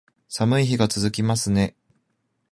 [0.27, 1.75] 寒い日が続きますね